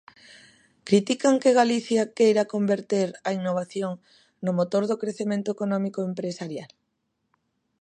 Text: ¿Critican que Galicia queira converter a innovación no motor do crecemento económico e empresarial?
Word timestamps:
¿Critican 0.87 1.35
que 1.41 1.57
Galicia 1.61 2.11
queira 2.17 2.49
converter 2.53 3.09
a 3.27 3.29
innovación 3.39 3.91
no 4.45 4.51
motor 4.59 4.83
do 4.87 4.99
crecemento 5.01 5.49
económico 5.55 5.97
e 6.01 6.09
empresarial? 6.11 6.71